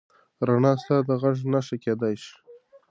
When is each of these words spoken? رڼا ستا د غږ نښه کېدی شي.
رڼا 0.47 0.73
ستا 0.81 0.97
د 1.07 1.09
غږ 1.21 1.37
نښه 1.53 1.75
کېدی 1.83 2.13
شي. 2.23 2.35